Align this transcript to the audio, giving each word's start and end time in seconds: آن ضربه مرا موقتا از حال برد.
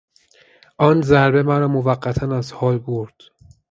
آن 0.77 1.01
ضربه 1.01 1.43
مرا 1.43 1.67
موقتا 1.67 2.37
از 2.37 2.53
حال 2.53 2.77
برد. 2.77 3.15